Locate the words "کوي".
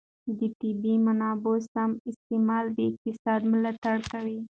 4.11-4.39